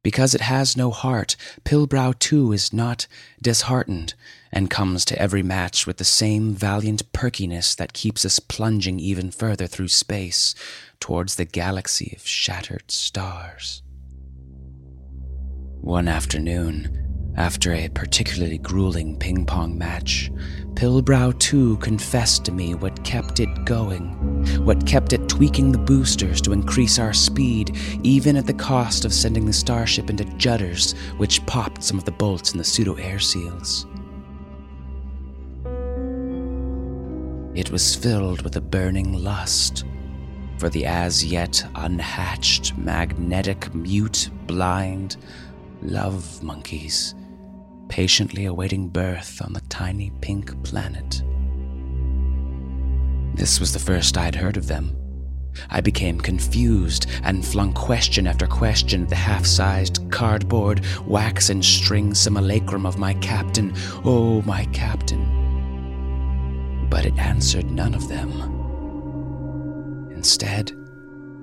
Because 0.02 0.34
it 0.34 0.42
has 0.42 0.78
no 0.78 0.92
heart, 0.92 1.36
Pilbrow 1.66 2.18
2 2.18 2.54
is 2.54 2.72
not 2.72 3.06
disheartened, 3.42 4.14
and 4.52 4.70
comes 4.70 5.04
to 5.06 5.22
every 5.22 5.44
match 5.44 5.86
with 5.86 5.98
the 5.98 6.06
same 6.06 6.54
valiant 6.54 7.12
perkiness 7.12 7.76
that 7.76 7.94
keeps 7.94 8.24
us 8.24 8.40
plunging 8.40 9.00
even 9.00 9.30
further 9.30 9.68
through 9.68 9.90
space 9.90 10.56
towards 11.00 11.36
the 11.36 11.46
galaxy 11.46 12.14
of 12.16 12.26
shattered 12.26 12.90
stars. 12.90 13.84
One 15.82 16.08
afternoon, 16.08 17.09
after 17.36 17.74
a 17.74 17.88
particularly 17.90 18.58
grueling 18.58 19.18
ping 19.18 19.46
pong 19.46 19.78
match, 19.78 20.32
Pilbrow 20.74 21.38
2 21.40 21.78
confessed 21.78 22.46
to 22.46 22.52
me 22.52 22.74
what 22.74 23.04
kept 23.04 23.40
it 23.40 23.66
going, 23.66 24.14
what 24.66 24.86
kept 24.86 25.14
it 25.14 25.28
tweaking 25.28 25.72
the 25.72 25.78
boosters 25.78 26.42
to 26.42 26.54
increase 26.54 27.00
our 27.00 27.14
speed, 27.14 27.76
even 28.04 28.36
at 28.36 28.46
the 28.46 28.54
cost 28.54 29.06
of 29.06 29.14
sending 29.14 29.46
the 29.46 29.54
starship 29.54 30.10
into 30.10 30.24
judders, 30.38 30.98
which 31.18 31.46
popped 31.46 31.84
some 31.84 31.98
of 31.98 32.06
the 32.06 32.12
bolts 32.12 32.54
in 32.54 32.58
the 32.58 32.64
pseudo 32.64 32.96
air 32.96 33.20
seals. 33.20 33.86
It 37.56 37.72
was 37.72 37.96
filled 37.96 38.42
with 38.42 38.56
a 38.56 38.62
burning 38.62 39.22
lust 39.22 39.84
for 40.60 40.70
the 40.70 40.86
as 40.86 41.26
yet 41.26 41.66
unhatched, 41.76 42.78
magnetic, 42.78 43.74
mute, 43.74 44.30
blind 44.46 45.18
love 45.82 46.44
monkeys 46.44 47.16
patiently 47.90 48.46
awaiting 48.46 48.88
birth 48.88 49.42
on 49.42 49.52
the 49.52 49.62
tiny 49.62 50.12
pink 50.22 50.64
planet. 50.64 51.22
This 53.36 53.60
was 53.60 53.74
the 53.74 53.80
first 53.80 54.18
I'd 54.18 54.36
heard 54.36 54.56
of 54.56 54.68
them. 54.68 54.96
I 55.70 55.82
became 55.82 56.22
confused 56.22 57.08
and 57.24 57.46
flung 57.46 57.74
question 57.74 58.28
after 58.28 58.48
question 58.48 59.04
at 59.04 59.10
the 59.10 59.16
half 59.16 59.46
sized 59.46 60.10
cardboard, 60.12 60.86
wax 61.06 61.50
and 61.50 61.66
string 61.66 62.14
simulacrum 62.14 62.86
of 62.86 62.98
my 62.98 63.16
captain. 63.16 63.74
Oh, 64.06 64.42
my 64.44 64.66
captain. 64.66 65.26
But 66.90 67.06
it 67.06 67.18
answered 67.18 67.70
none 67.70 67.94
of 67.94 68.08
them. 68.08 68.32
Instead, 70.12 70.74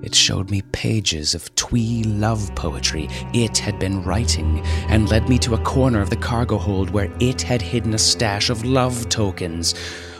it 0.03 0.13
showed 0.13 0.49
me 0.49 0.61
pages 0.71 1.33
of 1.33 1.53
twee 1.55 2.03
love 2.03 2.53
poetry 2.55 3.07
it 3.33 3.57
had 3.57 3.79
been 3.79 4.03
writing, 4.03 4.61
and 4.89 5.09
led 5.09 5.27
me 5.27 5.37
to 5.39 5.55
a 5.55 5.63
corner 5.63 6.01
of 6.01 6.09
the 6.09 6.15
cargo 6.15 6.57
hold 6.57 6.89
where 6.89 7.11
it 7.19 7.41
had 7.41 7.61
hidden 7.61 7.93
a 7.93 7.97
stash 7.97 8.49
of 8.49 8.63
love 8.63 9.09
tokens, 9.09 9.73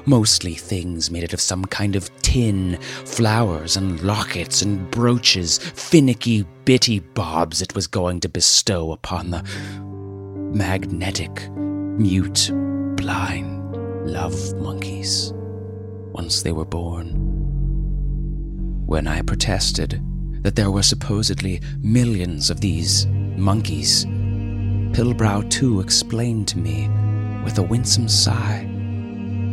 mostly 0.06 0.56
things 0.56 1.12
made 1.12 1.24
out 1.24 1.34
of 1.34 1.42
some 1.42 1.66
kind 1.66 1.96
of 1.96 2.10
tin, 2.22 2.78
flowers 3.06 3.78
and 3.78 4.02
lockets 4.02 4.62
and 4.62 4.90
brooches, 4.92 5.60
finicky 5.60 6.44
bitty 6.66 7.00
bobs 7.00 7.62
it 7.62 7.76
was 7.76 7.88
going 7.88 8.20
to 8.20 8.30
bestow 8.30 8.92
upon 8.92 9.32
the 9.32 9.44
magnetic, 10.54 11.50
mute, 11.52 12.52
blind 12.96 13.58
love 14.08 14.54
monkeys 14.56 15.34
once 16.14 16.42
they 16.42 16.52
were 16.52 16.66
born. 16.66 17.37
When 18.88 19.06
I 19.06 19.22
protested 19.22 20.02
that 20.44 20.56
there 20.56 20.72
were 20.72 20.82
supposedly 20.82 21.62
millions 21.82 22.50
of 22.50 22.62
these 22.62 23.06
monkeys, 23.06 24.06
Pilbrow 24.06 25.50
2 25.50 25.82
explained 25.82 26.48
to 26.48 26.58
me 26.58 26.88
with 27.44 27.58
a 27.58 27.64
winsome 27.64 28.08
sigh 28.08 28.66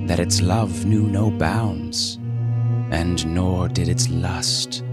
that 0.06 0.20
its 0.20 0.40
love 0.40 0.86
knew 0.86 1.08
no 1.08 1.32
bounds, 1.32 2.20
and 2.92 3.26
nor 3.26 3.68
did 3.68 3.88
its 3.88 4.08
lust. 4.08 4.84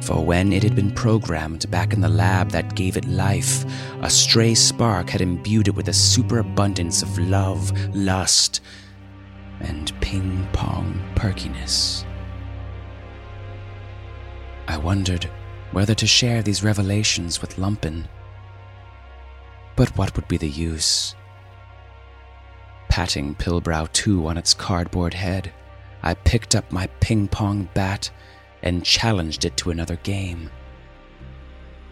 For 0.00 0.24
when 0.24 0.52
it 0.52 0.64
had 0.64 0.74
been 0.74 0.90
programmed 0.90 1.70
back 1.70 1.92
in 1.92 2.00
the 2.00 2.08
lab 2.08 2.50
that 2.50 2.74
gave 2.74 2.96
it 2.96 3.06
life, 3.06 3.64
a 4.02 4.10
stray 4.10 4.56
spark 4.56 5.10
had 5.10 5.20
imbued 5.20 5.68
it 5.68 5.76
with 5.76 5.86
a 5.86 5.92
superabundance 5.92 7.02
of 7.02 7.16
love, 7.16 7.70
lust, 7.94 8.62
and 9.60 9.92
ping 10.00 10.44
pong 10.52 11.00
perkiness. 11.14 12.04
I 14.68 14.76
wondered 14.76 15.24
whether 15.72 15.94
to 15.94 16.06
share 16.06 16.42
these 16.42 16.62
revelations 16.62 17.40
with 17.40 17.56
Lumpen. 17.56 18.06
But 19.76 19.96
what 19.96 20.14
would 20.14 20.28
be 20.28 20.36
the 20.36 20.48
use? 20.48 21.14
Patting 22.90 23.34
Pilbrow 23.34 23.90
2 23.92 24.26
on 24.26 24.36
its 24.36 24.52
cardboard 24.52 25.14
head, 25.14 25.52
I 26.02 26.12
picked 26.12 26.54
up 26.54 26.70
my 26.70 26.86
ping 27.00 27.28
pong 27.28 27.70
bat 27.72 28.10
and 28.62 28.84
challenged 28.84 29.46
it 29.46 29.56
to 29.56 29.70
another 29.70 29.96
game. 29.96 30.50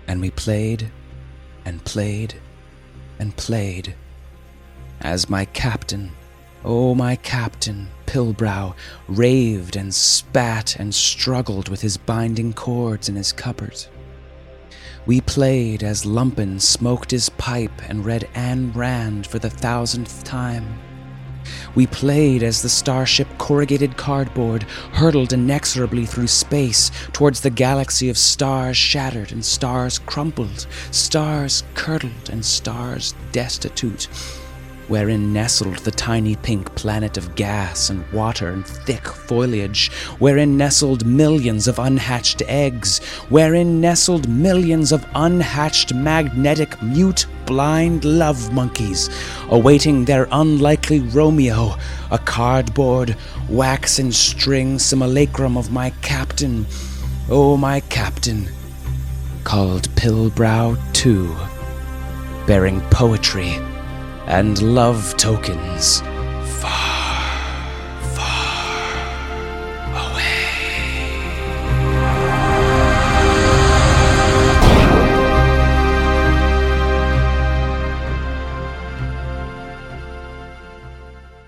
And 0.07 0.21
we 0.21 0.31
played 0.31 0.91
and 1.65 1.83
played 1.83 2.35
and 3.19 3.35
played 3.37 3.95
as 5.01 5.31
my 5.31 5.47
captain, 5.47 6.13
oh 6.63 6.95
my 6.95 7.17
captain, 7.17 7.89
Pilbrow, 8.07 8.75
raved 9.09 9.77
and 9.77 9.95
spat 9.95 10.77
and 10.77 10.95
struggled 10.95 11.69
with 11.69 11.83
his 11.83 11.97
binding 11.97 12.53
cords 12.53 13.09
in 13.09 13.17
his 13.17 13.33
cupboard. 13.33 13.87
We 15.07 15.21
played 15.21 15.83
as 15.83 16.05
Lumpen 16.05 16.61
smoked 16.61 17.11
his 17.11 17.29
pipe 17.29 17.89
and 17.89 18.05
read 18.05 18.29
Ayn 18.35 18.75
Rand 18.75 19.27
for 19.27 19.39
the 19.39 19.51
thousandth 19.51 20.25
time. 20.25 20.81
We 21.77 21.87
played 21.87 22.43
as 22.43 22.63
the 22.63 22.69
starship 22.69 23.29
corrugated 23.39 23.97
cardboard 23.97 24.65
hurtled 24.93 25.33
inexorably 25.33 26.07
through 26.07 26.27
space 26.27 26.91
towards 27.13 27.41
the 27.41 27.51
galaxy 27.51 28.09
of 28.09 28.19
stars 28.19 28.77
shattered 28.77 29.31
and 29.31 29.45
stars 29.45 29.99
crumpled, 30.01 30.67
stars 30.91 31.63
curdled 31.75 32.31
and 32.31 32.45
stars 32.45 33.15
destitute 33.31 34.09
wherein 34.89 35.33
nestled 35.33 35.79
the 35.79 35.91
tiny 35.91 36.37
pink 36.37 36.73
planet 36.75 37.17
of 37.17 37.35
gas 37.35 37.91
and 37.91 38.05
water 38.13 38.51
and 38.51 38.67
thick 38.67 39.07
foliage, 39.07 39.91
wherein 40.19 40.57
nestled 40.57 41.05
millions 41.05 41.67
of 41.67 41.79
unhatched 41.79 42.43
eggs, 42.43 43.05
wherein 43.29 43.81
nestled 43.81 44.29
millions 44.29 44.93
of 44.93 45.07
unhatched 45.15 45.93
magnetic 45.95 46.81
mute 46.83 47.27
blind 47.47 48.05
love 48.05 48.53
monkeys, 48.53 49.09
awaiting 49.49 50.05
their 50.05 50.29
unlikely 50.33 51.01
Romeo, 51.01 51.77
a 52.11 52.19
cardboard, 52.19 53.17
wax 53.49 53.99
and 53.99 54.15
string 54.15 54.79
simulacrum 54.79 55.57
of 55.57 55.73
my 55.73 55.91
captain, 56.03 56.67
oh 57.29 57.57
my 57.57 57.81
captain, 57.81 58.49
called 59.45 59.89
Pilbrow 59.97 60.77
2, 60.93 61.37
bearing 62.47 62.81
poetry 62.91 63.57
and 64.27 64.61
love 64.61 65.17
tokens 65.17 66.01
far, 66.61 67.31
far 68.13 68.93
away. 70.11 70.33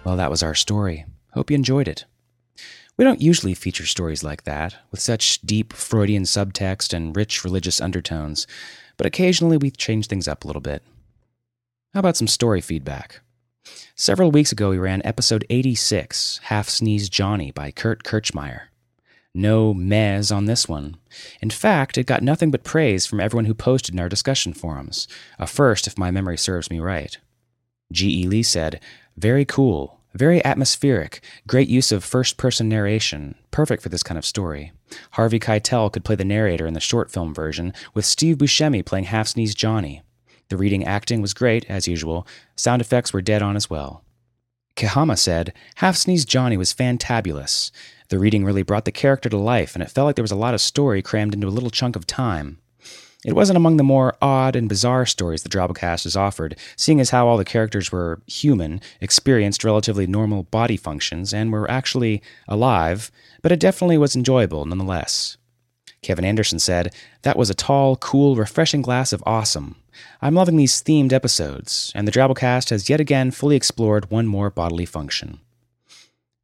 Well, 0.04 0.16
that 0.16 0.30
was 0.30 0.42
our 0.42 0.54
story. 0.54 1.04
Hope 1.32 1.50
you 1.50 1.56
enjoyed 1.56 1.88
it. 1.88 2.04
We 2.96 3.04
don't 3.04 3.20
usually 3.20 3.54
feature 3.54 3.86
stories 3.86 4.24
like 4.24 4.42
that, 4.42 4.74
with 4.90 5.00
such 5.00 5.40
deep 5.42 5.72
Freudian 5.72 6.24
subtext 6.24 6.92
and 6.92 7.14
rich 7.14 7.44
religious 7.44 7.80
undertones, 7.80 8.46
but 8.96 9.06
occasionally 9.06 9.56
we 9.56 9.70
change 9.70 10.08
things 10.08 10.26
up 10.26 10.42
a 10.44 10.46
little 10.48 10.62
bit. 10.62 10.82
How 11.94 12.00
about 12.00 12.18
some 12.18 12.28
story 12.28 12.60
feedback? 12.60 13.22
Several 13.94 14.30
weeks 14.30 14.52
ago, 14.52 14.68
we 14.68 14.78
ran 14.78 15.00
episode 15.06 15.46
86, 15.48 16.38
Half 16.44 16.68
Sneeze 16.68 17.08
Johnny 17.08 17.50
by 17.50 17.70
Kurt 17.70 18.04
Kirchmeier. 18.04 18.64
No 19.34 19.72
mez 19.72 20.34
on 20.34 20.44
this 20.44 20.68
one. 20.68 20.98
In 21.40 21.48
fact, 21.48 21.96
it 21.96 22.04
got 22.04 22.22
nothing 22.22 22.50
but 22.50 22.62
praise 22.62 23.06
from 23.06 23.20
everyone 23.20 23.46
who 23.46 23.54
posted 23.54 23.94
in 23.94 24.00
our 24.00 24.08
discussion 24.10 24.52
forums, 24.52 25.08
a 25.38 25.46
first 25.46 25.86
if 25.86 25.96
my 25.96 26.10
memory 26.10 26.36
serves 26.36 26.70
me 26.70 26.78
right. 26.78 27.16
G.E. 27.90 28.26
Lee 28.26 28.42
said, 28.42 28.80
Very 29.16 29.46
cool, 29.46 29.98
very 30.12 30.44
atmospheric, 30.44 31.22
great 31.46 31.68
use 31.68 31.90
of 31.90 32.04
first 32.04 32.36
person 32.36 32.68
narration, 32.68 33.34
perfect 33.50 33.82
for 33.82 33.88
this 33.88 34.02
kind 34.02 34.18
of 34.18 34.26
story. 34.26 34.72
Harvey 35.12 35.40
Keitel 35.40 35.90
could 35.90 36.04
play 36.04 36.16
the 36.16 36.24
narrator 36.24 36.66
in 36.66 36.74
the 36.74 36.80
short 36.80 37.10
film 37.10 37.32
version, 37.32 37.72
with 37.94 38.04
Steve 38.04 38.36
Buscemi 38.36 38.84
playing 38.84 39.06
Half 39.06 39.28
Sneeze 39.28 39.54
Johnny. 39.54 40.02
The 40.48 40.56
reading 40.56 40.84
acting 40.84 41.20
was 41.20 41.34
great, 41.34 41.64
as 41.68 41.88
usual. 41.88 42.26
Sound 42.56 42.80
effects 42.80 43.12
were 43.12 43.20
dead 43.20 43.42
on 43.42 43.56
as 43.56 43.68
well. 43.68 44.04
Kihama 44.76 45.18
said, 45.18 45.52
Half 45.76 45.96
Sneeze 45.96 46.24
Johnny 46.24 46.56
was 46.56 46.72
fantabulous. 46.72 47.70
The 48.08 48.18
reading 48.18 48.44
really 48.44 48.62
brought 48.62 48.84
the 48.84 48.92
character 48.92 49.28
to 49.28 49.36
life, 49.36 49.74
and 49.74 49.82
it 49.82 49.90
felt 49.90 50.06
like 50.06 50.16
there 50.16 50.22
was 50.22 50.30
a 50.30 50.36
lot 50.36 50.54
of 50.54 50.60
story 50.60 51.02
crammed 51.02 51.34
into 51.34 51.48
a 51.48 51.50
little 51.50 51.70
chunk 51.70 51.96
of 51.96 52.06
time. 52.06 52.58
It 53.24 53.34
wasn't 53.34 53.56
among 53.56 53.76
the 53.76 53.82
more 53.82 54.16
odd 54.22 54.54
and 54.54 54.68
bizarre 54.68 55.04
stories 55.04 55.42
the 55.42 55.48
Drabblecast 55.48 56.04
has 56.04 56.16
offered, 56.16 56.56
seeing 56.76 57.00
as 57.00 57.10
how 57.10 57.26
all 57.26 57.36
the 57.36 57.44
characters 57.44 57.90
were 57.90 58.22
human, 58.26 58.80
experienced 59.00 59.64
relatively 59.64 60.06
normal 60.06 60.44
body 60.44 60.76
functions, 60.76 61.34
and 61.34 61.52
were 61.52 61.68
actually 61.68 62.22
alive, 62.46 63.10
but 63.42 63.50
it 63.50 63.58
definitely 63.58 63.98
was 63.98 64.14
enjoyable 64.14 64.64
nonetheless. 64.64 65.36
Kevin 66.02 66.24
Anderson 66.24 66.58
said, 66.58 66.94
That 67.22 67.36
was 67.36 67.50
a 67.50 67.54
tall, 67.54 67.96
cool, 67.96 68.36
refreshing 68.36 68.82
glass 68.82 69.12
of 69.12 69.22
awesome. 69.26 69.76
I'm 70.22 70.34
loving 70.34 70.56
these 70.56 70.82
themed 70.82 71.12
episodes, 71.12 71.92
and 71.94 72.06
the 72.06 72.12
Drabblecast 72.12 72.70
has 72.70 72.88
yet 72.88 73.00
again 73.00 73.30
fully 73.30 73.56
explored 73.56 74.10
one 74.10 74.26
more 74.26 74.50
bodily 74.50 74.86
function. 74.86 75.40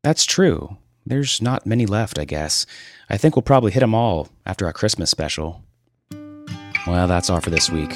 That's 0.02 0.24
true. 0.24 0.76
There's 1.06 1.40
not 1.40 1.66
many 1.66 1.86
left, 1.86 2.18
I 2.18 2.24
guess. 2.24 2.66
I 3.08 3.16
think 3.16 3.36
we'll 3.36 3.42
probably 3.42 3.72
hit 3.72 3.80
them 3.80 3.94
all 3.94 4.28
after 4.46 4.66
our 4.66 4.72
Christmas 4.72 5.10
special. 5.10 5.62
Well, 6.86 7.08
that's 7.08 7.30
all 7.30 7.40
for 7.40 7.50
this 7.50 7.70
week. 7.70 7.90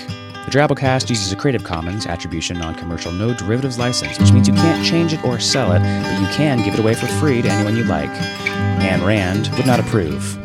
The 0.48 0.58
Drabblecast 0.58 1.10
uses 1.10 1.30
a 1.30 1.36
Creative 1.36 1.62
Commons 1.62 2.06
Attribution 2.06 2.58
Non 2.58 2.74
Commercial 2.74 3.12
No 3.12 3.34
Derivatives 3.34 3.78
license, 3.78 4.18
which 4.18 4.32
means 4.32 4.48
you 4.48 4.54
can't 4.54 4.84
change 4.86 5.12
it 5.12 5.22
or 5.24 5.38
sell 5.38 5.72
it, 5.72 5.80
but 5.80 6.20
you 6.20 6.26
can 6.34 6.64
give 6.64 6.72
it 6.72 6.80
away 6.80 6.94
for 6.94 7.06
free 7.06 7.42
to 7.42 7.48
anyone 7.48 7.76
you 7.76 7.84
like. 7.84 8.10
Ayn 8.80 9.04
Rand 9.06 9.50
would 9.56 9.66
not 9.66 9.80
approve. 9.80 10.38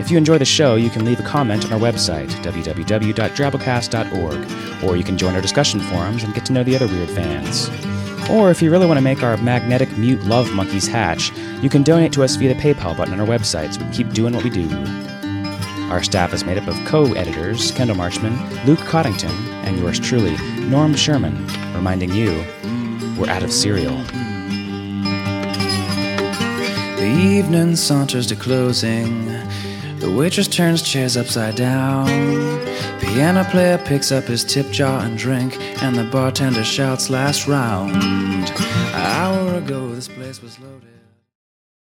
If 0.00 0.10
you 0.10 0.18
enjoy 0.18 0.38
the 0.38 0.44
show, 0.44 0.74
you 0.76 0.90
can 0.90 1.04
leave 1.04 1.20
a 1.20 1.22
comment 1.22 1.64
on 1.64 1.72
our 1.72 1.78
website, 1.78 2.28
www.drabblecast.org, 2.42 4.84
or 4.84 4.96
you 4.96 5.04
can 5.04 5.16
join 5.16 5.34
our 5.34 5.40
discussion 5.40 5.80
forums 5.80 6.24
and 6.24 6.34
get 6.34 6.44
to 6.46 6.52
know 6.52 6.64
the 6.64 6.76
other 6.76 6.86
weird 6.86 7.10
fans. 7.10 7.70
Or 8.30 8.50
if 8.50 8.62
you 8.62 8.70
really 8.70 8.86
want 8.86 8.98
to 8.98 9.02
make 9.02 9.22
our 9.22 9.36
magnetic 9.38 9.96
mute 9.98 10.22
love 10.24 10.52
monkeys 10.52 10.86
hatch, 10.86 11.32
you 11.60 11.68
can 11.68 11.82
donate 11.82 12.12
to 12.14 12.22
us 12.22 12.36
via 12.36 12.54
the 12.54 12.60
PayPal 12.60 12.96
button 12.96 13.14
on 13.14 13.20
our 13.20 13.26
website 13.26 13.74
so 13.74 13.84
we 13.84 13.92
keep 13.92 14.12
doing 14.12 14.34
what 14.34 14.44
we 14.44 14.50
do. 14.50 14.68
Our 15.90 16.02
staff 16.02 16.32
is 16.32 16.44
made 16.44 16.56
up 16.56 16.66
of 16.68 16.76
co 16.86 17.12
editors 17.12 17.70
Kendall 17.72 17.96
Marchman, 17.96 18.64
Luke 18.64 18.78
Coddington, 18.78 19.30
and 19.64 19.78
yours 19.78 20.00
truly, 20.00 20.36
Norm 20.60 20.94
Sherman, 20.94 21.46
reminding 21.74 22.14
you 22.14 22.42
we're 23.18 23.28
out 23.28 23.42
of 23.42 23.52
cereal. 23.52 23.96
The 26.96 27.06
evening 27.06 27.76
saunters 27.76 28.26
to 28.28 28.36
closing. 28.36 29.31
The 30.02 30.10
waitress 30.10 30.48
turns 30.48 30.82
chairs 30.82 31.16
upside 31.16 31.54
down. 31.54 32.06
The 32.06 33.06
piano 33.14 33.44
player 33.44 33.78
picks 33.78 34.10
up 34.10 34.24
his 34.24 34.42
tip 34.42 34.68
jar 34.72 35.00
and 35.04 35.16
drink, 35.16 35.56
and 35.80 35.94
the 35.94 36.02
bartender 36.02 36.64
shouts 36.64 37.08
last 37.08 37.46
round. 37.46 37.94
An 37.94 38.94
hour 38.94 39.54
ago, 39.54 39.94
this 39.94 40.08
place 40.08 40.42
was 40.42 40.58
loaded. 40.58 40.91